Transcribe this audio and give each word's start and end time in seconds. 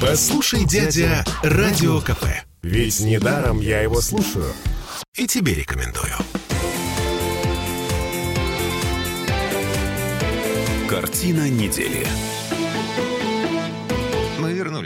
Послушай, 0.00 0.64
дядя, 0.64 1.24
Радио 1.42 2.00
КП. 2.00 2.24
Ведь 2.62 3.00
недаром 3.00 3.60
я 3.60 3.82
его 3.82 4.00
слушаю. 4.00 4.50
И 5.14 5.26
тебе 5.26 5.54
рекомендую. 5.54 6.14
Картина 10.88 11.50
недели. 11.50 12.06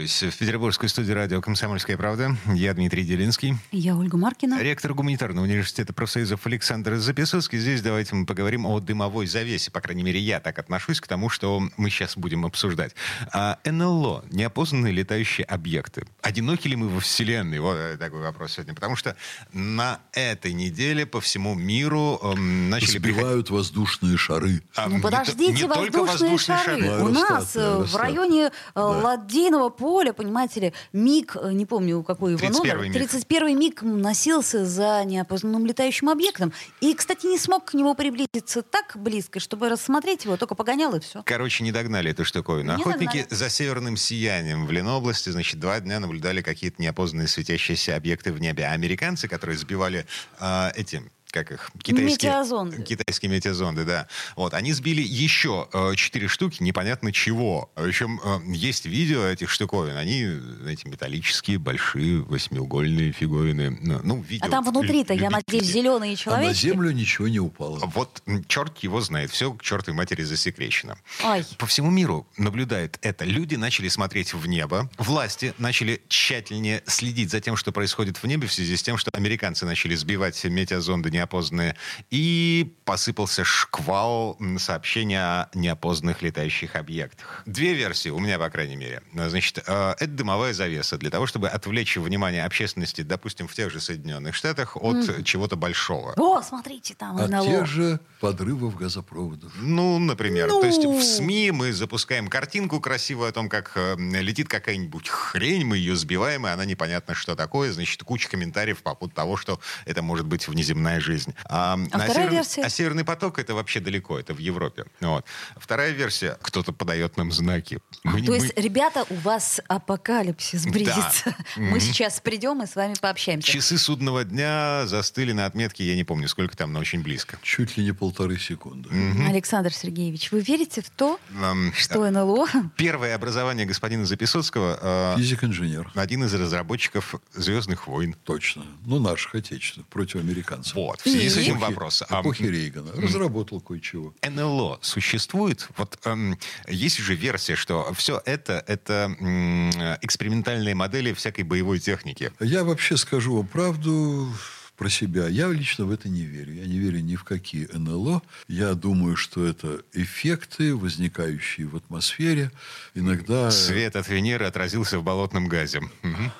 Вернулись 0.05 0.35
в 0.35 0.37
петербургскую 0.37 0.87
студию 0.87 1.15
радио 1.15 1.41
«Комсомольская 1.41 1.97
правда». 1.97 2.37
Я 2.53 2.75
Дмитрий 2.75 3.03
Делинский. 3.03 3.55
Я 3.71 3.95
Ольга 3.95 4.17
Маркина. 4.17 4.61
Ректор 4.61 4.93
гуманитарного 4.93 5.45
университета 5.45 5.93
профсоюзов 5.93 6.45
Александр 6.45 6.97
Записовский. 6.97 7.57
Здесь 7.57 7.81
давайте 7.81 8.13
мы 8.13 8.27
поговорим 8.27 8.67
о 8.67 8.79
дымовой 8.79 9.25
завесе. 9.25 9.71
По 9.71 9.81
крайней 9.81 10.03
мере, 10.03 10.19
я 10.19 10.39
так 10.39 10.59
отношусь 10.59 11.01
к 11.01 11.07
тому, 11.07 11.29
что 11.29 11.59
мы 11.77 11.89
сейчас 11.89 12.17
будем 12.17 12.45
обсуждать. 12.45 12.93
А 13.33 13.57
НЛО, 13.65 14.25
неопознанные 14.29 14.93
летающие 14.93 15.43
объекты. 15.45 16.05
Одиноки 16.21 16.67
ли 16.67 16.75
мы 16.75 16.87
во 16.87 16.99
Вселенной? 16.99 17.57
Вот 17.57 17.97
такой 17.97 18.21
вопрос 18.21 18.53
сегодня. 18.53 18.75
Потому 18.75 18.95
что 18.95 19.15
на 19.53 20.01
этой 20.11 20.53
неделе 20.53 21.07
по 21.07 21.19
всему 21.19 21.55
миру 21.55 22.19
эм, 22.21 22.69
начали 22.69 22.99
Сбивают 22.99 23.49
воздушные 23.49 24.17
шары. 24.17 24.61
А, 24.75 24.87
Ну 24.87 24.97
не 24.97 25.01
подождите, 25.01 25.63
не 25.63 25.67
только 25.67 26.03
воздушные, 26.03 26.31
воздушные 26.31 26.57
шары. 26.59 26.81
шары. 26.83 27.01
У 27.01 27.07
Аэростат, 27.07 27.29
нас 27.31 27.55
э, 27.55 27.59
в 27.59 27.77
аэростат. 27.77 28.01
районе 28.01 28.45
э, 28.45 28.79
Ладейного 28.79 29.69
поля, 29.69 29.94
понимаете 30.13 30.59
ли, 30.59 30.73
МиГ, 30.93 31.37
э, 31.41 31.51
не 31.53 31.65
помню, 31.65 32.03
какой 32.03 32.33
его 32.33 32.41
31-й 32.45 32.57
номер, 32.57 32.77
МиГ. 32.79 32.95
31-й 32.95 33.53
МиГ 33.53 33.81
носился 33.83 34.65
за 34.65 35.03
неопознанным 35.05 35.65
летающим 35.65 36.09
объектом. 36.09 36.53
И, 36.81 36.93
кстати, 36.93 37.25
не 37.25 37.37
смог 37.37 37.65
к 37.65 37.73
нему 37.73 37.95
приблизиться 37.95 38.61
так 38.61 38.93
близко, 38.95 39.39
чтобы 39.39 39.69
рассмотреть 39.69 40.25
его, 40.25 40.37
только 40.37 40.55
погонял 40.55 40.93
и 40.95 40.99
все. 40.99 41.23
Короче, 41.23 41.63
не 41.63 41.71
догнали 41.71 42.11
эту 42.11 42.25
штуковину. 42.25 42.75
Не 42.75 42.81
Охотники 42.81 43.05
догнали. 43.05 43.27
за 43.29 43.49
северным 43.49 43.97
сиянием 43.97 44.65
в 44.65 44.71
Ленобласти, 44.71 45.29
значит, 45.29 45.59
два 45.59 45.79
дня 45.79 45.99
наблюдали 45.99 46.41
какие-то 46.41 46.81
неопознанные 46.81 47.27
светящиеся 47.27 47.95
объекты 47.95 48.31
в 48.31 48.39
небе. 48.39 48.65
А 48.65 48.71
американцы, 48.71 49.27
которые 49.27 49.57
сбивали 49.57 50.05
а, 50.39 50.71
эти 50.75 51.03
как 51.35 51.51
их, 51.51 51.69
китайские, 51.83 52.31
Метеозонды. 52.31 52.81
китайские 52.81 53.29
метеозонды, 53.29 53.83
да. 53.83 54.07
Вот, 54.37 54.53
они 54.53 54.71
сбили 54.71 55.01
еще 55.01 55.67
э, 55.73 55.93
четыре 55.95 56.29
штуки, 56.29 56.63
непонятно 56.63 57.11
чего. 57.11 57.69
Причем 57.75 58.21
э, 58.23 58.39
есть 58.53 58.85
видео 58.85 59.25
этих 59.25 59.49
штуковин. 59.49 59.97
Они, 59.97 60.25
знаете, 60.61 60.87
металлические, 60.89 61.59
большие, 61.59 62.21
восьмиугольные 62.21 63.11
фиговины. 63.11 63.77
Ну, 63.81 63.99
Ну, 64.03 64.21
видео 64.21 64.47
А 64.47 64.49
там 64.49 64.63
внутри-то, 64.63 65.13
я 65.13 65.29
надеюсь, 65.29 65.65
зеленые 65.65 66.11
А 66.11 66.13
на 66.13 66.17
человечки. 66.17 66.61
землю 66.67 66.91
ничего 66.91 67.27
не 67.27 67.39
упало. 67.41 67.79
Вот 67.93 68.23
черт 68.47 68.77
его 68.79 69.01
знает, 69.01 69.29
все 69.31 69.51
к 69.51 69.61
чертовой 69.61 69.97
матери 69.97 70.23
засекречено. 70.23 70.97
Ай. 71.23 71.45
По 71.57 71.65
всему 71.65 71.91
миру 71.91 72.25
наблюдает 72.37 72.97
это. 73.01 73.25
Люди 73.25 73.55
начали 73.55 73.89
смотреть 73.89 74.33
в 74.33 74.47
небо, 74.47 74.89
власти 74.97 75.53
начали 75.57 76.01
тщательнее 76.07 76.81
следить 76.87 77.29
за 77.29 77.41
тем, 77.41 77.57
что 77.57 77.73
происходит 77.73 78.17
в 78.23 78.25
небе 78.25 78.47
в 78.47 78.53
связи 78.53 78.77
с 78.77 78.83
тем, 78.83 78.97
что 78.97 79.11
американцы 79.13 79.65
начали 79.65 79.95
сбивать 79.95 80.41
метеозонды 80.45 81.11
неопознанные, 81.25 81.75
и 82.11 82.75
посыпался 82.85 83.43
шквал 83.43 84.37
сообщений 84.57 85.17
о 85.17 85.49
неопознанных 85.53 86.21
летающих 86.21 86.75
объектах. 86.75 87.41
Две 87.45 87.73
версии 87.73 88.09
у 88.09 88.19
меня, 88.19 88.37
по 88.37 88.49
крайней 88.49 88.75
мере. 88.75 89.01
Значит, 89.13 89.63
э, 89.65 89.95
это 89.99 90.07
дымовая 90.07 90.53
завеса 90.53 90.97
для 90.97 91.09
того, 91.09 91.25
чтобы 91.25 91.49
отвлечь 91.49 91.97
внимание 91.97 92.45
общественности, 92.45 93.01
допустим, 93.01 93.47
в 93.47 93.53
тех 93.53 93.71
же 93.71 93.79
Соединенных 93.79 94.35
Штатах 94.35 94.77
от 94.77 95.25
чего-то 95.25 95.55
большого. 95.55 96.13
О, 96.17 96.41
смотрите, 96.41 96.93
там 96.95 97.17
От 97.17 97.29
НЛО. 97.29 97.45
тех 97.45 97.65
же 97.65 97.99
подрывов 98.19 98.75
газопроводов. 98.75 99.51
Ну, 99.59 99.99
например. 99.99 100.47
Ну. 100.49 100.61
То 100.61 100.67
есть 100.67 100.85
в 100.85 101.01
СМИ 101.01 101.51
мы 101.51 101.73
запускаем 101.73 102.27
картинку 102.27 102.79
красивую 102.79 103.29
о 103.29 103.31
том, 103.31 103.49
как 103.49 103.71
э, 103.75 103.95
летит 103.97 104.47
какая-нибудь 104.47 105.09
хрень, 105.09 105.65
мы 105.65 105.77
ее 105.77 105.95
сбиваем, 105.95 106.45
и 106.45 106.49
она 106.49 106.65
непонятно, 106.65 107.15
что 107.15 107.35
такое. 107.35 107.71
Значит, 107.71 108.03
куча 108.03 108.29
комментариев 108.29 108.83
по 108.83 108.93
поводу 108.93 109.15
того, 109.15 109.37
что 109.37 109.59
это 109.85 110.01
может 110.01 110.25
быть 110.27 110.47
внеземная 110.47 110.99
жизнь. 110.99 111.14
А, 111.45 111.77
А 111.91 111.99
вторая 111.99 112.29
версия? 112.29 112.61
а 112.63 112.69
Северный 112.69 113.03
поток 113.03 113.39
это 113.39 113.53
вообще 113.53 113.79
далеко, 113.79 114.19
это 114.19 114.33
в 114.33 114.37
Европе. 114.39 114.85
Вот. 115.01 115.25
Вторая 115.57 115.91
версия, 115.91 116.37
кто-то 116.41 116.73
подает 116.73 117.17
нам 117.17 117.31
знаки. 117.31 117.79
Мы 118.03 118.21
не- 118.21 118.27
То 118.27 118.33
мы- 118.33 118.37
есть, 118.39 118.57
ребята, 118.57 119.05
у 119.09 119.15
вас 119.15 119.61
апокалипсис 119.67 120.65
близится. 120.65 121.35
Мы 121.55 121.69
Мгм. 121.71 121.79
сейчас 121.79 122.19
придем 122.19 122.61
и 122.63 122.67
с 122.67 122.75
вами 122.75 122.95
пообщаемся. 122.99 123.47
Часы 123.51 123.77
судного 123.77 124.23
дня 124.23 124.85
застыли 124.87 125.31
на 125.31 125.45
отметке, 125.45 125.83
я 125.85 125.95
не 125.95 126.03
помню, 126.03 126.27
сколько 126.27 126.55
там, 126.57 126.73
но 126.73 126.79
очень 126.79 127.01
близко. 127.01 127.37
Чуть 127.41 127.77
ли 127.77 127.83
не 127.83 127.91
полторы 127.93 128.37
секунды. 128.37 128.89
Александр 129.29 129.73
Сергеевич, 129.73 130.31
вы 130.31 130.41
верите 130.41 130.81
в 130.81 130.89
то, 130.89 131.19
Эм, 131.41 131.73
что 131.73 132.09
НЛО 132.09 132.47
Первое 132.77 133.15
образование 133.15 133.65
господина 133.65 134.05
Записоцкого 134.05 134.77
э, 134.81 135.17
Физик-инженер. 135.17 135.91
один 135.95 136.23
из 136.23 136.33
разработчиков 136.33 137.15
«Звездных 137.33 137.87
войн». 137.87 138.15
Точно. 138.23 138.65
Ну, 138.85 138.99
наших 138.99 139.35
отечественных, 139.35 139.87
против 139.87 140.15
американцев. 140.21 140.75
Вот, 140.75 140.94
в 140.97 141.01
связи 141.09 141.29
с 141.29 141.37
И? 141.37 141.41
этим 141.41 141.57
Эпохи- 141.57 141.69
вопрос. 141.69 142.03
А, 142.09 142.21
Эпохи 142.21 142.43
Рейгана. 142.43 142.91
Разработал 142.93 143.61
кое-чего. 143.61 144.13
НЛО 144.21 144.79
существует? 144.81 145.67
Вот 145.77 145.97
эм, 146.05 146.37
есть 146.67 146.97
же 146.97 147.15
версия, 147.15 147.55
что 147.55 147.93
все 147.93 148.21
это 148.25 148.63
это 148.67 149.15
м, 149.19 149.69
экспериментальные 150.01 150.75
модели 150.75 151.13
всякой 151.13 151.43
боевой 151.43 151.79
техники. 151.79 152.31
Я 152.39 152.63
вообще 152.63 152.97
скажу 152.97 153.35
вам 153.37 153.47
правду 153.47 154.31
про 154.77 154.89
себя. 154.89 155.27
Я 155.29 155.47
лично 155.47 155.85
в 155.85 155.91
это 155.91 156.09
не 156.09 156.23
верю. 156.23 156.53
Я 156.53 156.65
не 156.65 156.77
верю 156.79 156.99
ни 156.99 157.15
в 157.15 157.23
какие 157.23 157.67
НЛО. 157.71 158.21
Я 158.49 158.73
думаю, 158.73 159.15
что 159.15 159.45
это 159.45 159.79
эффекты, 159.93 160.75
возникающие 160.75 161.65
в 161.67 161.77
атмосфере. 161.77 162.51
Иногда... 162.93 163.51
Свет 163.51 163.95
от 163.95 164.09
Венеры 164.09 164.45
отразился 164.45 164.99
в 164.99 165.03
болотном 165.03 165.47
газе. 165.47 165.79
Мгм. 166.01 166.31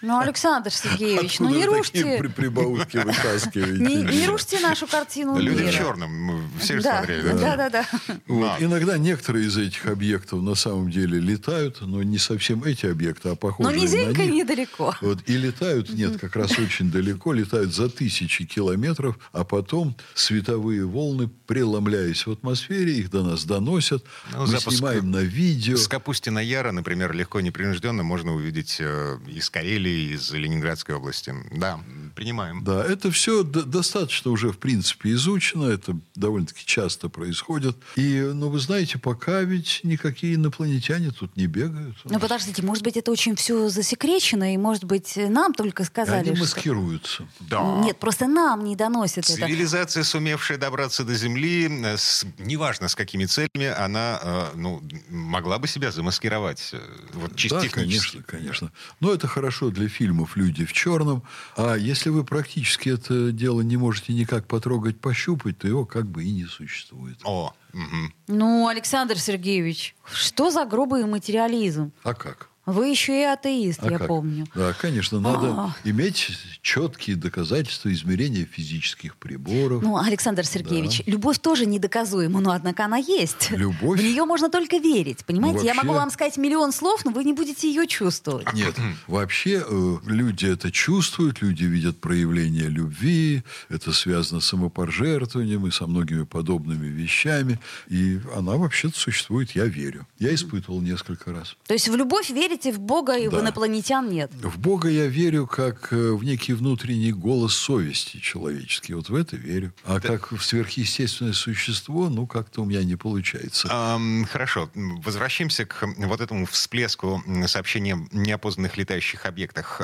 Ну, 0.00 0.20
Александр 0.20 0.70
Сергеевич, 0.70 1.40
ну 1.40 1.46
Откуда 1.46 1.60
не 1.60 1.66
вы 1.68 1.76
рушьте, 1.78 2.18
при- 2.20 2.28
прибаутки 2.28 2.98
вытаскиваете? 2.98 3.82
не, 3.84 3.96
не 4.20 4.26
рушьте 4.28 4.60
нашу 4.60 4.86
картину 4.86 5.36
Люди 5.38 5.62
мира. 5.62 5.72
в 5.72 5.74
черном, 5.74 6.12
мы 6.22 6.42
все 6.60 6.76
же 6.76 6.82
Да, 6.84 6.98
смотрели. 6.98 7.28
да, 7.32 7.56
да, 7.56 7.70
да. 7.70 7.86
Вот. 8.28 8.58
Да. 8.58 8.64
Иногда 8.64 8.96
некоторые 8.96 9.46
из 9.48 9.56
этих 9.56 9.86
объектов 9.86 10.40
на 10.42 10.54
самом 10.54 10.88
деле 10.92 11.18
летают, 11.18 11.80
но 11.80 12.02
не 12.04 12.18
совсем 12.18 12.62
эти 12.62 12.86
объекты, 12.86 13.28
а 13.28 13.30
Но 13.32 13.36
похожие 13.36 13.76
на 13.76 13.82
низенько 13.82 14.22
них. 14.24 14.34
недалеко. 14.34 14.94
Вот, 15.00 15.18
и 15.26 15.36
летают, 15.36 15.90
нет, 15.90 16.20
как 16.20 16.36
раз 16.36 16.56
очень 16.60 16.92
далеко, 16.92 17.32
летают 17.32 17.74
за 17.74 17.88
тысячи 17.88 18.44
километров, 18.44 19.18
а 19.32 19.42
потом 19.42 19.96
световые 20.14 20.84
волны, 20.84 21.28
преломляясь 21.48 22.24
в 22.24 22.30
атмосфере, 22.30 22.94
их 22.98 23.10
до 23.10 23.24
нас 23.24 23.44
доносят. 23.44 24.04
Ну, 24.32 24.42
Мы 24.42 24.46
запуск 24.46 24.76
снимаем 24.76 25.10
на 25.10 25.18
видео. 25.22 25.76
С 25.76 25.88
Капустина 25.88 26.38
Яра, 26.38 26.70
например, 26.70 27.12
легко 27.12 27.40
непринужденно 27.40 28.04
можно 28.04 28.32
увидеть 28.32 28.76
э, 28.78 29.18
из 29.30 29.50
Карелии, 29.50 30.14
из 30.14 30.30
Ленинградской 30.30 30.94
области. 30.94 31.34
Да, 31.52 31.80
принимаем. 32.14 32.64
Да, 32.64 32.84
это 32.84 33.10
все 33.10 33.42
достаточно 33.42 34.30
уже, 34.30 34.50
в 34.52 34.58
принципе, 34.58 35.10
изучено, 35.12 35.64
это 35.70 35.96
довольно-таки 36.14 36.64
часто 36.64 37.08
происходит. 37.08 37.76
И, 37.96 38.20
ну, 38.34 38.48
вы 38.48 38.58
знаете, 38.58 38.98
пока 38.98 39.42
ведь 39.42 39.80
никакие 39.84 40.34
инопланетяне 40.34 41.10
тут 41.10 41.36
не 41.36 41.46
бегают. 41.46 41.96
Ну, 42.04 42.18
подождите, 42.18 42.62
может 42.62 42.82
быть, 42.84 42.96
это 42.96 43.10
очень 43.10 43.36
все 43.36 43.68
засекречено, 43.68 44.52
и, 44.54 44.56
может 44.56 44.84
быть, 44.84 45.14
нам 45.16 45.54
только 45.54 45.84
сказали, 45.84 46.28
Они 46.28 46.36
что... 46.36 46.44
маскируются. 46.44 47.28
Да. 47.40 47.80
Нет, 47.84 47.98
просто 47.98 48.26
нам 48.26 48.64
не 48.64 48.76
доносят 48.76 49.18
это. 49.30 49.34
Цивилизация, 49.34 50.02
сумевшая 50.02 50.58
добраться 50.58 51.04
до 51.04 51.14
Земли, 51.14 51.68
э, 51.68 51.96
с- 51.96 52.24
неважно 52.38 52.88
с 52.88 52.94
какими 52.94 53.24
целями, 53.26 53.66
она 53.66 54.20
э, 54.22 54.46
ну, 54.56 54.82
могла 55.08 55.58
бы 55.58 55.68
себя 55.68 55.90
замаскировать. 55.92 56.70
э, 56.72 56.80
Вот, 57.14 57.36
чисто 57.36 57.56
Да, 57.58 57.62
технически. 57.62 58.22
конечно, 58.22 58.22
конечно. 58.22 58.72
Но 59.00 59.12
это 59.18 59.26
хорошо 59.26 59.70
для 59.70 59.88
фильмов 59.88 60.36
«Люди 60.36 60.64
в 60.64 60.72
черном». 60.72 61.22
А 61.56 61.74
если 61.74 62.10
вы 62.10 62.24
практически 62.24 62.88
это 62.90 63.32
дело 63.32 63.62
не 63.62 63.76
можете 63.76 64.12
никак 64.12 64.46
потрогать, 64.46 65.00
пощупать, 65.00 65.58
то 65.58 65.66
его 65.66 65.84
как 65.84 66.06
бы 66.06 66.22
и 66.22 66.30
не 66.30 66.44
существует. 66.44 67.18
О, 67.24 67.52
мгм. 67.72 68.14
Ну, 68.28 68.68
Александр 68.68 69.18
Сергеевич, 69.18 69.96
что 70.10 70.50
за 70.50 70.64
грубый 70.64 71.04
материализм? 71.04 71.92
А 72.04 72.14
как? 72.14 72.47
Вы 72.68 72.88
еще 72.88 73.18
и 73.20 73.24
атеист, 73.24 73.80
А 73.82 73.90
я 73.90 73.98
как? 73.98 74.08
помню. 74.08 74.46
Да, 74.54 74.72
конечно, 74.74 75.20
надо 75.20 75.46
А. 75.48 75.74
иметь 75.84 76.30
четкие 76.60 77.16
доказательства 77.16 77.90
измерения 77.92 78.44
физических 78.44 79.16
приборов. 79.16 79.82
Ну, 79.82 79.96
Александр 79.96 80.44
Сергеевич, 80.44 81.02
любовь 81.06 81.38
тоже 81.38 81.64
недоказуема, 81.64 82.40
но 82.40 82.50
однако 82.52 82.84
она 82.84 82.98
есть. 82.98 83.50
Любовь? 83.52 84.00
В 84.00 84.02
нее 84.02 84.24
можно 84.26 84.50
только 84.50 84.76
верить, 84.76 85.24
понимаете? 85.24 85.60
Я 85.64 85.72
вообще- 85.74 85.86
могу 85.86 85.98
вам 85.98 86.10
сказать 86.10 86.36
миллион 86.36 86.72
слов, 86.72 87.04
но 87.06 87.10
вы 87.10 87.24
не 87.24 87.32
будете 87.32 87.68
ее 87.68 87.86
чувствовать. 87.86 88.52
Нет, 88.52 88.74
вообще 89.06 89.64
э, 89.66 89.96
люди 90.06 90.44
это 90.46 90.70
чувствуют, 90.70 91.40
люди 91.40 91.64
видят 91.64 91.98
проявление 92.00 92.68
любви, 92.68 93.42
это 93.70 93.92
связано 93.92 94.40
с 94.40 94.46
самопожертвованием 94.46 95.66
и 95.66 95.70
со 95.70 95.86
многими 95.86 96.24
подобными 96.24 96.86
вещами. 96.86 97.58
И 97.88 98.20
она 98.36 98.56
вообще-то 98.56 98.98
существует, 98.98 99.52
я 99.52 99.64
верю. 99.64 100.06
Я 100.18 100.34
испытывал 100.34 100.80
несколько 100.80 101.32
раз. 101.32 101.56
То 101.66 101.74
есть 101.74 101.88
в 101.88 101.96
любовь 101.96 102.28
верите 102.30 102.57
верите 102.58 102.72
в 102.72 102.80
Бога 102.80 103.16
и 103.16 103.28
в 103.28 103.32
Да. 103.32 103.40
инопланетян 103.40 104.08
нет. 104.08 104.30
В 104.42 104.58
Бога 104.58 104.88
я 104.88 105.06
верю 105.06 105.46
как 105.46 105.92
э, 105.92 106.12
в 106.12 106.24
некий 106.24 106.52
внутренний 106.54 107.12
голос 107.12 107.54
совести 107.54 108.18
человеческий. 108.18 108.94
Вот 108.94 109.08
в 109.08 109.14
это 109.14 109.36
верю. 109.36 109.72
А 109.84 110.00
как 110.00 110.32
в 110.32 110.42
сверхъестественное 110.44 111.32
существо, 111.32 112.08
ну, 112.08 112.26
как-то 112.26 112.62
у 112.62 112.64
меня 112.64 112.84
не 112.84 112.96
получается. 112.96 113.68
Ам, 113.70 114.24
Хорошо, 114.24 114.70
возвращаемся 114.74 115.64
к 115.64 115.86
вот 115.98 116.20
этому 116.20 116.46
всплеску 116.46 117.22
о 117.26 118.08
неопознанных 118.12 118.76
летающих 118.76 119.26
объектах. 119.26 119.80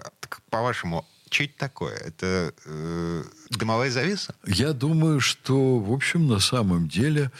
По-вашему, 0.51 1.07
что 1.35 1.45
это 1.45 1.59
такое? 1.59 1.97
Это 1.97 2.55
э, 2.65 3.25
дымовая 3.51 3.91
завеса? 3.91 4.35
Я 4.47 4.73
думаю, 4.73 5.21
что, 5.21 5.79
в 5.79 5.93
общем, 5.93 6.29
на 6.29 6.39
самом 6.39 6.89
деле 6.89 7.33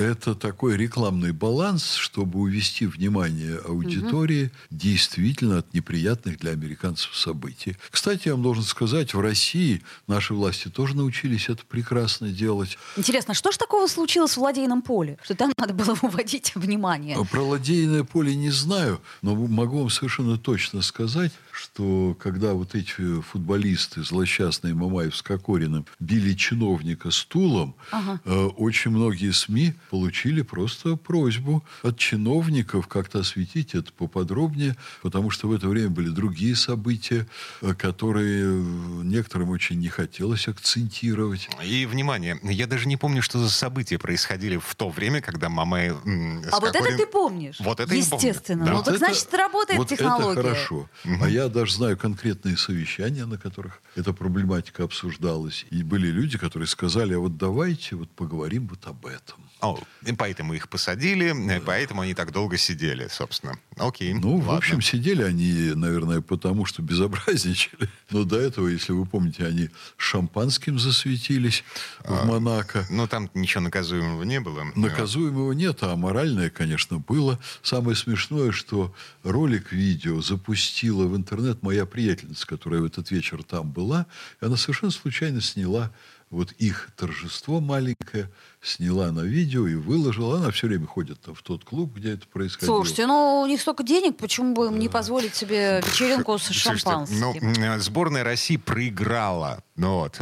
это 0.00 0.34
такой 0.34 0.78
рекламный 0.78 1.32
баланс, 1.32 1.94
чтобы 1.94 2.38
увести 2.38 2.86
внимание 2.86 3.58
аудитории 3.58 4.50
действительно 4.70 5.58
от 5.58 5.74
неприятных 5.74 6.38
для 6.38 6.52
американцев 6.52 7.14
событий. 7.14 7.76
Кстати, 7.90 8.28
я 8.28 8.32
вам 8.32 8.42
должен 8.42 8.64
сказать, 8.64 9.12
в 9.12 9.20
России 9.20 9.82
наши 10.06 10.32
власти 10.32 10.68
тоже 10.68 10.96
научились 10.96 11.50
это 11.50 11.66
прекрасно 11.66 12.30
делать. 12.30 12.78
Интересно, 12.96 13.34
что 13.34 13.52
ж 13.52 13.58
такого 13.58 13.86
случилось 13.88 14.36
в 14.36 14.40
ладейном 14.40 14.80
поле, 14.80 15.18
что 15.22 15.34
там 15.34 15.52
надо 15.58 15.74
было 15.74 15.94
уводить 16.02 16.54
внимание? 16.54 17.16
А 17.16 17.24
Про 17.24 17.42
ладейное 17.42 18.04
поле 18.04 18.34
не 18.34 18.50
знаю, 18.50 19.02
но 19.20 19.34
могу 19.34 19.80
вам 19.80 19.90
совершенно 19.90 20.38
точно 20.38 20.80
сказать, 20.80 21.32
что 21.52 22.16
когда 22.18 22.54
вот 22.54 22.74
эти 22.74 23.20
футболисты, 23.20 23.39
злосчастные 24.02 24.74
Мамаев 24.74 25.16
с 25.16 25.22
Кокориным, 25.22 25.86
били 25.98 26.34
чиновника 26.34 27.10
стулом, 27.10 27.74
э, 27.92 28.44
очень 28.56 28.90
многие 28.90 29.32
СМИ 29.32 29.74
получили 29.90 30.42
просто 30.42 30.96
просьбу 30.96 31.64
от 31.82 31.98
чиновников 31.98 32.86
как-то 32.86 33.20
осветить 33.20 33.74
это 33.74 33.92
поподробнее, 33.92 34.76
потому 35.02 35.30
что 35.30 35.48
в 35.48 35.52
это 35.52 35.68
время 35.68 35.90
были 35.90 36.08
другие 36.08 36.56
события, 36.56 37.26
э, 37.62 37.74
которые 37.74 38.44
э, 38.44 39.02
некоторым 39.04 39.50
очень 39.50 39.78
не 39.78 39.88
хотелось 39.88 40.48
акцентировать. 40.48 41.48
И, 41.64 41.86
внимание, 41.86 42.38
я 42.42 42.66
даже 42.66 42.88
не 42.88 42.96
помню, 42.96 43.22
что 43.22 43.38
за 43.38 43.48
события 43.50 43.98
происходили 43.98 44.56
в 44.58 44.74
то 44.74 44.88
время, 44.90 45.20
когда 45.20 45.48
Мамай... 45.48 45.88
м, 45.90 46.42
с 46.44 46.52
А 46.52 46.60
вот 46.60 46.70
это 46.74 46.78
Кокорин- 46.78 46.96
ты 46.96 47.06
помнишь? 47.06 47.56
Вот 47.60 47.80
это 47.80 47.94
я 47.94 48.04
помню. 48.04 48.28
Естественно. 48.28 48.64
Да. 48.64 48.70
Ну 48.72 48.76
Вот 48.78 48.84
так 48.86 48.94
это- 48.96 49.04
значит 49.06 49.34
работает 49.34 49.78
вот 49.78 49.88
технология. 49.88 50.40
это 50.40 50.42
хорошо. 50.50 50.88
А 51.20 51.28
я 51.28 51.48
даже 51.48 51.74
знаю 51.74 51.96
конкретные 51.96 52.56
совещания, 52.56 53.19
на 53.26 53.38
которых 53.38 53.80
эта 53.96 54.12
проблематика 54.12 54.84
обсуждалась. 54.84 55.66
И 55.70 55.82
были 55.82 56.08
люди, 56.08 56.38
которые 56.38 56.66
сказали, 56.66 57.14
а 57.14 57.18
вот 57.18 57.36
давайте 57.36 57.96
вот 57.96 58.10
поговорим 58.10 58.66
вот 58.68 58.86
об 58.86 59.06
этом. 59.06 59.36
О, 59.60 59.78
и 60.06 60.12
поэтому 60.12 60.54
их 60.54 60.68
посадили, 60.70 61.34
э, 61.56 61.60
поэтому 61.60 62.00
они 62.00 62.14
так 62.14 62.32
долго 62.32 62.56
сидели, 62.56 63.08
собственно. 63.08 63.58
Окей, 63.76 64.14
Ну, 64.14 64.38
в 64.38 64.46
ладно. 64.46 64.56
общем, 64.56 64.80
сидели 64.80 65.22
они, 65.22 65.72
наверное, 65.74 66.20
потому 66.22 66.64
что 66.64 66.80
безобразничали. 66.82 67.88
Но 68.10 68.24
до 68.24 68.38
этого, 68.40 68.68
если 68.68 68.92
вы 68.92 69.04
помните, 69.04 69.46
они 69.46 69.68
шампанским 69.96 70.78
засветились 70.78 71.62
в 72.04 72.24
Монако. 72.26 72.86
Ну, 72.90 73.06
там 73.06 73.30
ничего 73.34 73.62
наказуемого 73.64 74.22
не 74.22 74.40
было. 74.40 74.64
Наказуемого 74.74 75.52
нет, 75.52 75.78
а 75.82 75.94
моральное, 75.96 76.48
конечно, 76.50 76.98
было. 76.98 77.38
Самое 77.62 77.96
смешное, 77.96 78.52
что 78.52 78.94
ролик 79.22 79.72
видео 79.72 80.22
запустила 80.22 81.06
в 81.06 81.16
интернет 81.16 81.62
моя 81.62 81.84
приятельница, 81.86 82.46
которая 82.46 82.80
в 82.80 82.84
этот 82.84 83.09
вечер 83.10 83.42
там 83.42 83.70
была. 83.70 84.06
И 84.40 84.44
она 84.44 84.56
совершенно 84.56 84.92
случайно 84.92 85.40
сняла 85.40 85.90
вот 86.30 86.52
их 86.52 86.90
торжество 86.96 87.60
маленькое, 87.60 88.30
сняла 88.62 89.10
на 89.10 89.20
видео 89.20 89.66
и 89.66 89.74
выложила. 89.74 90.36
Она 90.38 90.50
все 90.50 90.68
время 90.68 90.86
ходит 90.86 91.20
там 91.20 91.34
в 91.34 91.42
тот 91.42 91.64
клуб, 91.64 91.94
где 91.94 92.12
это 92.12 92.26
происходило. 92.28 92.76
Слушайте, 92.76 93.06
ну 93.06 93.40
у 93.42 93.46
них 93.46 93.60
столько 93.60 93.82
денег, 93.82 94.16
почему 94.16 94.54
бы 94.54 94.66
им 94.66 94.78
не 94.78 94.88
позволить 94.88 95.34
себе 95.34 95.80
вечеринку 95.84 96.38
с 96.38 96.44
Слушайте, 96.44 96.78
шампанским? 96.78 97.52
ну, 97.58 97.78
сборная 97.80 98.22
России 98.22 98.56
проиграла. 98.58 99.64
Ну 99.76 100.00
вот, 100.00 100.20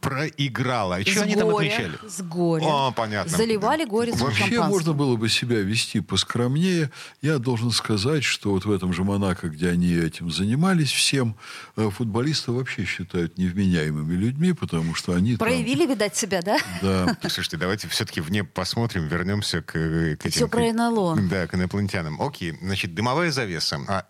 проиграла. 0.00 1.00
И 1.00 1.04
что 1.04 1.20
С 1.20 1.22
они 1.22 1.34
там 1.34 1.50
горя, 1.50 1.66
отмечали? 1.66 1.98
С 2.08 2.22
горя. 2.22 2.64
О, 2.64 2.92
понятно. 2.92 3.36
Заливали 3.36 3.84
горе 3.84 4.12
с 4.14 4.20
Вообще 4.20 4.42
шампанским. 4.42 4.68
можно 4.70 4.92
было 4.92 5.16
бы 5.16 5.28
себя 5.28 5.60
вести 5.60 5.98
поскромнее. 6.00 6.92
Я 7.20 7.38
должен 7.38 7.72
сказать, 7.72 8.22
что 8.22 8.52
вот 8.52 8.64
в 8.66 8.70
этом 8.70 8.92
же 8.92 9.02
Монако, 9.02 9.48
где 9.48 9.70
они 9.70 9.92
этим 9.92 10.30
занимались 10.30 10.92
всем, 10.92 11.34
э, 11.76 11.90
футболисты 11.90 12.52
вообще 12.52 12.84
считают 12.84 13.36
невменяемыми 13.36 14.14
людьми, 14.14 14.52
потому 14.52 14.94
что 14.94 15.12
они 15.14 15.33
там- 15.36 15.46
Проявили, 15.48 15.86
видать, 15.86 16.16
себя, 16.16 16.42
да? 16.42 16.58
да, 16.82 17.16
Слушайте, 17.22 17.56
давайте 17.56 17.88
все-таки 17.88 18.20
вне 18.20 18.44
посмотрим, 18.44 19.06
вернемся 19.08 19.62
к, 19.62 19.76
э, 19.76 20.16
к 20.16 20.26
этим... 20.26 20.30
Всё 20.36 20.48
про 20.48 20.70
к- 20.70 20.74
НЛО. 20.74 21.16
Да, 21.30 21.46
к 21.46 21.54
инопланетянам. 21.54 22.20
Окей, 22.20 22.56
значит, 22.62 22.94
дымовая 22.94 23.30
завеса. 23.30 23.80
А, 23.88 24.04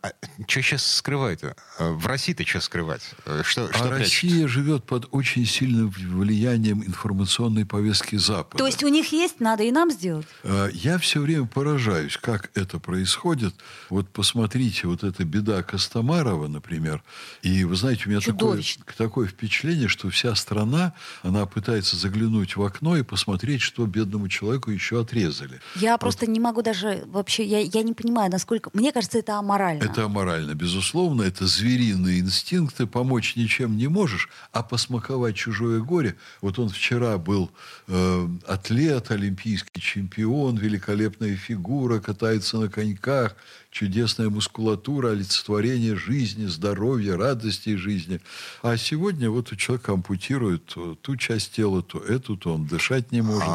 что 0.47 0.63
сейчас 0.63 0.85
скрывают? 0.87 1.43
В 1.79 2.07
России-то 2.07 2.45
что 2.47 2.61
скрывать? 2.61 3.03
Э, 3.27 3.43
Что, 3.45 3.73
что 3.73 3.85
а 3.85 3.89
прячут? 3.89 3.99
Россия 4.01 4.49
живет 4.49 4.85
под 4.85 5.09
очень 5.11 5.47
сильным 5.47 5.91
влиянием 5.91 6.83
информационной 6.83 7.65
повестки 7.67 8.17
Запада. 8.17 8.59
То 8.59 8.67
есть 8.67 8.83
у 8.85 8.89
них 8.89 9.13
есть, 9.13 9.41
надо 9.41 9.63
и 9.65 9.71
нам 9.73 9.91
сделать. 9.91 10.27
Э, 10.43 10.69
Я 10.73 10.99
все 10.99 11.21
время 11.21 11.47
поражаюсь, 11.47 12.17
как 12.17 12.51
это 12.55 12.79
происходит. 12.79 13.55
Вот 13.91 14.09
посмотрите, 14.11 14.87
вот 14.87 15.03
эта 15.05 15.25
беда 15.25 15.63
Костомарова, 15.63 16.49
например. 16.49 17.03
И 17.43 17.65
вы 17.65 17.77
знаете, 17.77 18.05
у 18.07 18.09
меня 18.11 18.21
такое, 18.21 18.63
такое 18.97 19.27
впечатление, 19.29 19.89
что 19.89 20.11
вся 20.11 20.35
страна, 20.35 20.95
она 21.23 21.47
пытается 21.47 21.97
заглянуть 21.97 22.57
в 22.57 22.63
окно 22.63 22.97
и 22.97 23.03
посмотреть, 23.03 23.61
что 23.61 23.87
бедному 23.87 24.29
человеку 24.29 24.71
еще 24.71 25.01
отрезали. 25.01 25.61
Я 25.77 25.97
просто 25.99 26.27
не 26.27 26.41
могу 26.41 26.63
даже 26.63 27.05
вообще, 27.07 27.45
я, 27.45 27.61
я 27.61 27.83
не 27.83 27.93
понимаю, 27.93 28.31
насколько... 28.31 28.71
Мне 28.73 28.93
кажется, 28.93 29.19
это 29.19 29.39
аморально. 29.39 29.83
Это 29.83 30.05
аморально, 30.05 30.55
безусловно, 30.55 31.23
это 31.23 31.47
звериные 31.47 32.21
инстинкты, 32.21 32.87
помочь 32.87 33.37
ничем 33.37 33.77
не 33.77 33.89
можешь, 33.89 34.29
а 34.53 34.63
посмаковать 34.63 35.37
чужое 35.37 35.81
горе. 35.81 36.17
Вот 36.41 36.59
он 36.59 36.69
вчера 36.69 37.19
был 37.19 37.51
э, 37.89 38.29
атлет, 38.47 39.11
олимпийский 39.11 39.81
чемпион, 39.81 40.57
великолепная 40.57 41.37
фигура, 41.37 42.01
катается 42.01 42.59
на 42.59 42.69
коньках, 42.69 43.37
чудесная 43.75 44.31
мускулатура, 44.31 45.11
олицетворение 45.11 45.97
жизни, 45.97 46.47
здоровья, 46.47 47.17
радости 47.17 47.75
жизни. 47.75 48.21
А 48.63 48.77
сегодня 48.77 49.29
вот 49.29 49.51
у 49.51 49.57
человека 49.57 49.93
ампутируют 49.93 50.65
то 50.67 50.95
ту 50.95 51.17
часть 51.17 51.53
тела, 51.53 51.83
то 51.83 51.99
эту, 51.99 52.37
то 52.37 52.55
он 52.55 52.67
дышать 52.67 53.11
не 53.11 53.21
может. 53.21 53.49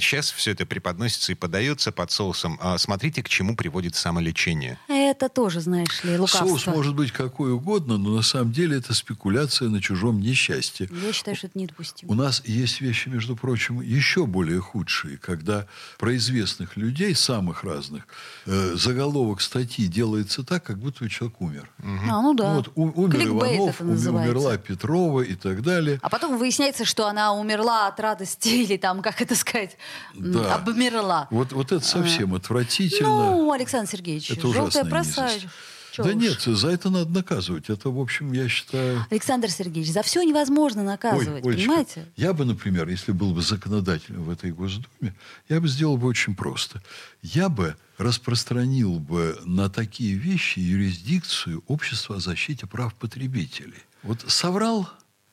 Сейчас 0.00 0.30
все 0.30 0.52
это 0.52 0.64
преподносится 0.64 1.32
и 1.32 1.34
подается 1.34 1.90
под 1.90 2.12
соусом. 2.12 2.56
А 2.62 2.78
смотрите, 2.78 3.22
к 3.24 3.28
чему 3.28 3.56
приводит 3.56 3.96
самолечение. 3.96 4.78
Это 4.88 5.28
тоже, 5.28 5.60
знаешь 5.60 6.04
ли, 6.04 6.16
лукавство. 6.16 6.46
Соус 6.46 6.66
может 6.66 6.94
быть 6.94 7.10
какой 7.10 7.52
угодно, 7.52 7.98
но 7.98 8.14
на 8.14 8.22
самом 8.22 8.52
деле 8.52 8.76
это 8.76 8.94
спекуляция 8.94 9.68
на 9.68 9.82
чужом 9.82 10.20
несчастье. 10.20 10.88
Я 11.04 11.12
считаю, 11.12 11.36
что 11.36 11.48
это 11.48 11.58
недопустимо. 11.58 12.12
У 12.12 12.14
нас 12.14 12.42
есть 12.44 12.80
вещи, 12.80 13.08
между 13.08 13.34
прочим, 13.34 13.80
еще 13.80 14.26
более 14.26 14.60
худшие, 14.60 15.16
когда 15.16 15.66
про 15.98 16.14
известных 16.14 16.76
людей, 16.76 17.16
самых 17.16 17.64
разных, 17.64 18.06
э, 18.46 18.76
заголовок 18.76 19.15
статьи 19.38 19.86
делается 19.86 20.42
так, 20.44 20.62
как 20.64 20.78
будто 20.78 21.08
человек 21.08 21.40
умер. 21.40 21.70
А, 21.80 22.22
ну 22.22 22.34
да. 22.34 22.54
Вот, 22.54 22.70
у- 22.74 22.82
умер 23.02 23.10
Кликбейт 23.18 23.58
Иванов, 23.58 23.74
это 23.76 23.84
уме- 23.84 23.86
называется. 23.92 24.30
умерла 24.38 24.56
Петрова 24.56 25.20
и 25.22 25.34
так 25.34 25.62
далее. 25.62 25.98
А 26.02 26.08
потом 26.08 26.38
выясняется, 26.38 26.84
что 26.84 27.06
она 27.06 27.32
умерла 27.34 27.86
от 27.88 27.98
радости 28.00 28.48
или 28.64 28.76
там, 28.76 29.02
как 29.02 29.20
это 29.22 29.34
сказать, 29.34 29.76
Да. 30.14 30.54
обмерла. 30.56 31.28
Вот, 31.30 31.52
вот 31.52 31.72
это 31.72 31.84
совсем 31.84 32.34
отвратительно. 32.34 33.08
Ну, 33.08 33.52
Александр 33.52 33.90
Сергеевич, 33.90 34.30
это 34.30 34.52
желтая 34.52 34.84
проса. 34.84 35.26
низость. 35.26 35.46
Чё 35.92 36.04
да 36.04 36.10
уж. 36.10 36.16
нет, 36.16 36.40
за 36.40 36.68
это 36.68 36.90
надо 36.90 37.10
наказывать. 37.10 37.70
Это, 37.70 37.90
в 37.90 37.98
общем, 37.98 38.32
я 38.32 38.48
считаю... 38.48 39.04
Александр 39.10 39.50
Сергеевич, 39.50 39.92
за 39.92 40.02
все 40.02 40.22
невозможно 40.22 40.82
наказывать, 40.82 41.44
Ой, 41.44 41.52
Олечка, 41.52 41.68
понимаете? 41.68 42.06
Я 42.16 42.32
бы, 42.32 42.44
например, 42.44 42.88
если 42.88 43.12
был 43.12 43.32
бы 43.32 43.42
законодателем 43.42 44.22
в 44.22 44.30
этой 44.30 44.52
Госдуме, 44.52 45.14
я 45.48 45.60
бы 45.60 45.68
сделал 45.68 45.96
бы 45.96 46.06
очень 46.06 46.34
просто. 46.34 46.82
Я 47.22 47.48
бы 47.48 47.76
распространил 47.98 48.98
бы 48.98 49.38
на 49.44 49.70
такие 49.70 50.14
вещи 50.14 50.58
юрисдикцию 50.58 51.64
общества 51.66 52.16
о 52.16 52.20
защите 52.20 52.66
прав 52.66 52.94
потребителей. 52.94 53.82
Вот 54.02 54.24
соврал, 54.28 54.88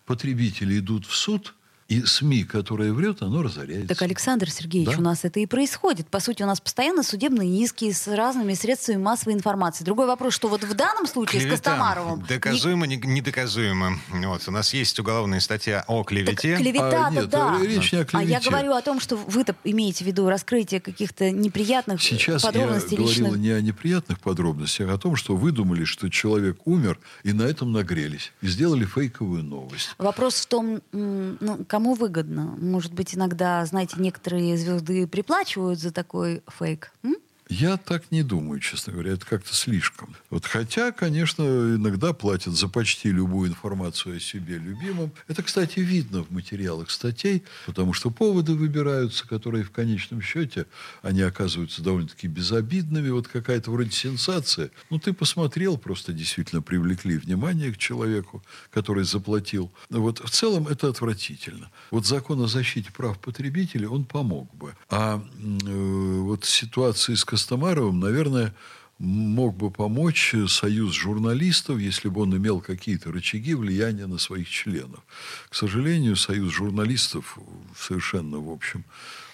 потребители 0.05 0.79
идут 0.79 1.05
в 1.05 1.15
суд, 1.15 1.53
и 1.93 2.05
СМИ, 2.05 2.43
которая 2.43 2.91
врет, 2.93 3.21
оно 3.21 3.41
разоряется. 3.43 3.88
Так, 3.88 4.01
Александр 4.01 4.50
Сергеевич, 4.50 4.93
Да? 4.95 5.00
у 5.00 5.01
нас 5.03 5.23
это 5.25 5.39
и 5.39 5.45
происходит. 5.45 6.07
По 6.07 6.19
сути, 6.19 6.43
у 6.43 6.45
нас 6.45 6.59
постоянно 6.62 7.03
судебные 7.03 7.62
иски 7.63 7.91
с 7.91 8.07
разными 8.07 8.53
средствами 8.53 8.97
массовой 8.97 9.33
информации. 9.33 9.83
Другой 9.83 10.07
вопрос, 10.07 10.33
что 10.33 10.47
вот 10.47 10.63
в 10.63 10.73
данном 10.73 11.07
случае 11.07 11.41
с 11.41 11.43
Клевета. 11.43 11.71
Костомаровым... 11.71 12.19
ни- 12.21 12.27
Доказуемо, 12.27 12.88
не- 12.88 12.97
недоказуемо. 12.97 14.00
Вот, 14.09 14.41
у 14.47 14.51
нас 14.51 14.73
есть 14.73 15.00
уголовная 15.00 15.39
статья 15.39 15.83
о 15.88 16.00
Так 16.00 16.07
клевете. 16.09 16.57
клевета, 16.57 17.07
А, 17.07 17.12
нет, 17.12 17.29
да. 17.29 17.57
речь 17.62 17.91
не 17.91 18.00
о 18.00 18.01
А 18.13 18.23
я 18.23 18.39
клевете. 18.39 18.50
говорю 18.50 18.73
о 18.73 18.81
том, 18.81 19.00
что 19.00 19.15
вы-то 19.15 19.55
имеете 19.63 20.03
в 20.03 20.07
виду 20.07 20.29
раскрытие 20.29 20.79
каких-то 20.81 21.29
неприятных 21.31 22.01
Сейчас 22.01 22.43
я 22.43 22.50
подробностей 22.51 22.97
говорил 22.97 23.25
личных. 23.25 23.38
не 23.39 23.50
о 23.51 23.62
неприятных 23.62 24.19
подробностях, 24.19 24.89
а 24.89 24.93
о 24.93 24.97
том, 24.97 25.15
что 25.15 25.35
вы 25.35 25.51
думали, 25.51 25.83
что 25.85 26.09
человек 26.09 26.57
умер, 26.65 27.00
и 27.23 27.33
на 27.33 27.43
этом 27.43 27.71
нагрелись. 27.71 28.31
И 28.41 28.47
сделали 28.47 28.85
фейковую 28.85 29.43
новость. 29.43 29.89
Вопрос 29.97 30.35
в 30.41 30.45
том, 30.47 30.81
ну, 30.91 31.65
кому 31.67 31.82
выгодно. 31.91 32.55
Может 32.59 32.93
быть, 32.93 33.13
иногда, 33.15 33.65
знаете, 33.65 33.97
некоторые 33.99 34.57
звезды 34.57 35.05
приплачивают 35.07 35.79
за 35.79 35.91
такой 35.91 36.41
фейк. 36.47 36.93
М? 37.03 37.17
Я 37.50 37.77
так 37.77 38.12
не 38.12 38.23
думаю, 38.23 38.59
честно 38.59 38.93
говоря. 38.93 39.13
Это 39.13 39.25
как-то 39.25 39.53
слишком. 39.53 40.15
Вот 40.29 40.45
хотя, 40.45 40.91
конечно, 40.91 41.43
иногда 41.43 42.13
платят 42.13 42.53
за 42.55 42.67
почти 42.67 43.12
любую 43.12 43.50
информацию 43.50 44.17
о 44.17 44.19
себе 44.19 44.57
любимом. 44.57 45.12
Это, 45.27 45.43
кстати, 45.43 45.79
видно 45.79 46.23
в 46.23 46.31
материалах 46.31 46.89
статей, 46.89 47.43
потому 47.65 47.93
что 47.93 48.12
поводы 48.12 48.53
выбираются, 48.53 49.27
которые 49.27 49.63
в 49.63 49.71
конечном 49.71 50.21
счете, 50.21 50.67
они 51.01 51.21
оказываются 51.21 51.81
довольно-таки 51.81 52.27
безобидными. 52.27 53.09
Вот 53.09 53.27
какая-то 53.27 53.71
вроде 53.71 53.91
сенсация. 53.91 54.71
Ну, 54.89 55.00
ты 55.00 55.12
посмотрел, 55.12 55.77
просто 55.77 56.13
действительно 56.13 56.62
привлекли 56.62 57.17
внимание 57.17 57.73
к 57.73 57.77
человеку, 57.77 58.41
который 58.71 59.03
заплатил. 59.03 59.71
Вот 59.89 60.19
в 60.19 60.29
целом 60.29 60.67
это 60.67 60.88
отвратительно. 60.88 61.71
Вот 61.91 62.05
закон 62.05 62.41
о 62.41 62.47
защите 62.47 62.91
прав 62.91 63.19
потребителей, 63.19 63.88
он 63.88 64.05
помог 64.05 64.53
бы. 64.55 64.75
А 64.89 65.21
э, 65.38 66.19
вот 66.19 66.45
ситуации 66.45 67.15
с 67.15 67.25
Костомаровым, 67.33 67.99
наверное, 67.99 68.53
мог 68.99 69.57
бы 69.57 69.71
помочь 69.71 70.35
союз 70.47 70.93
журналистов, 70.93 71.79
если 71.79 72.07
бы 72.07 72.21
он 72.21 72.37
имел 72.37 72.61
какие-то 72.61 73.11
рычаги 73.11 73.55
влияния 73.55 74.05
на 74.05 74.19
своих 74.19 74.47
членов. 74.47 74.99
К 75.49 75.55
сожалению, 75.55 76.15
союз 76.15 76.53
журналистов 76.53 77.39
совершенно, 77.75 78.37
в 78.37 78.51
общем, 78.51 78.85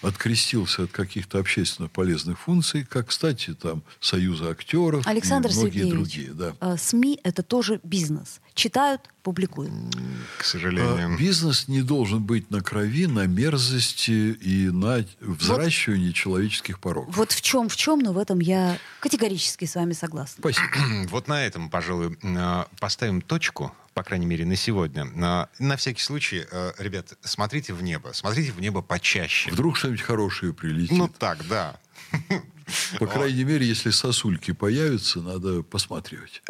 открестился 0.01 0.84
от 0.84 0.91
каких-то 0.91 1.39
общественно 1.39 1.89
полезных 1.89 2.39
функций, 2.39 2.86
как, 2.89 3.08
кстати, 3.08 3.53
там 3.53 3.84
союза 4.00 4.51
актеров 4.51 5.06
Александр 5.06 5.50
и 5.50 5.53
многие 5.53 5.70
Сергеевич, 5.72 5.94
другие. 5.94 6.29
Да. 6.32 6.56
э, 6.62 6.77
СМИ 6.77 7.20
это 7.22 7.44
тоже 7.44 7.82
бизнес. 7.84 8.39
Читают, 8.53 9.01
публикуют. 9.24 9.72
К 10.38 10.44
сожалению. 10.44 11.16
А 11.16 11.18
Бизнес 11.18 11.68
не 11.68 11.82
должен 11.82 12.24
быть 12.24 12.50
на 12.52 12.62
крови, 12.62 13.06
на 13.08 13.26
мерзости 13.28 14.12
и 14.12 14.70
на 14.70 15.06
взращивании 15.20 16.12
человеческих 16.12 16.80
пороков. 16.80 17.16
Вот 17.16 17.32
в 17.32 17.42
чем, 17.42 17.70
в 17.70 17.76
чем, 17.76 18.00
но 18.00 18.14
в 18.14 18.18
этом 18.18 18.40
я 18.40 18.78
категорически 19.00 19.66
с 19.66 19.76
вами 19.76 19.94
согласна. 19.94 20.36
Спасибо. 20.40 20.68
Вот 21.10 21.28
на 21.28 21.44
этом, 21.46 21.70
пожалуй, 21.70 22.18
э, 22.22 22.64
поставим 22.80 23.22
точку, 23.22 23.74
по 23.94 24.04
крайней 24.04 24.26
мере, 24.26 24.46
на 24.46 24.56
сегодня. 24.56 25.06
Э, 25.06 25.46
На 25.60 25.76
всякий 25.78 26.02
случай, 26.02 26.46
э, 26.50 26.72
ребят, 26.78 27.14
смотрите 27.22 27.74
в 27.74 27.84
небо. 27.84 28.12
Смотрите 28.14 28.52
в 28.52 28.60
небо 28.62 28.82
почаще. 28.82 29.52
Вдруг 29.52 29.78
что-нибудь 29.78 30.02
хорошее 30.02 30.54
прилетит. 30.54 30.98
Ну 30.98 31.08
так, 31.08 31.46
да. 31.48 31.78
По 33.00 33.08
крайней 33.08 33.44
мере, 33.44 33.66
если 33.68 33.90
сосульки 33.90 34.52
появятся, 34.52 35.22
надо 35.22 35.64
посматривать. 35.64 36.42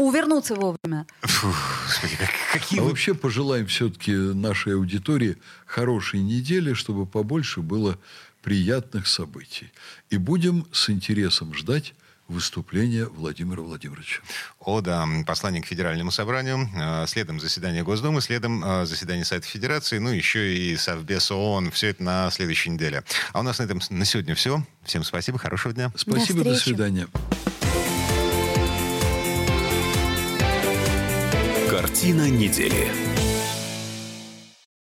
Увернуться 0.00 0.54
вовремя. 0.54 1.06
Господи, 1.22 2.16
как- 2.16 2.30
какие 2.52 2.78
А 2.80 2.82
вы... 2.82 2.88
вообще 2.88 3.14
пожелаем 3.14 3.66
все-таки 3.66 4.12
нашей 4.12 4.74
аудитории 4.74 5.36
хорошей 5.66 6.20
недели, 6.20 6.72
чтобы 6.72 7.04
побольше 7.06 7.60
было 7.60 7.98
приятных 8.42 9.06
событий. 9.06 9.70
И 10.08 10.16
будем 10.16 10.66
с 10.72 10.88
интересом 10.88 11.52
ждать 11.54 11.92
выступления 12.28 13.04
Владимира 13.06 13.60
Владимировича. 13.60 14.20
О, 14.60 14.80
да, 14.80 15.06
послание 15.26 15.62
к 15.62 15.66
Федеральному 15.66 16.10
собранию, 16.12 16.68
э, 16.74 17.06
следом 17.08 17.40
заседание 17.40 17.82
Госдумы, 17.82 18.20
следом 18.20 18.64
э, 18.64 18.86
заседание 18.86 19.24
Совета 19.24 19.48
Федерации, 19.48 19.98
ну, 19.98 20.10
еще 20.10 20.56
и 20.56 20.76
Совбез 20.76 21.30
ООН. 21.30 21.72
Все 21.72 21.88
это 21.88 22.02
на 22.04 22.30
следующей 22.30 22.70
неделе. 22.70 23.02
А 23.32 23.40
у 23.40 23.42
нас 23.42 23.58
на 23.58 23.64
этом 23.64 23.80
на 23.90 24.04
сегодня 24.04 24.34
все. 24.34 24.64
Всем 24.84 25.02
спасибо, 25.04 25.38
хорошего 25.38 25.74
дня. 25.74 25.92
Спасибо, 25.96 26.44
до 26.44 26.54
встречи. 26.54 26.74
свидания. 26.74 27.08
Картина 32.00 32.30
недели. 32.30 33.09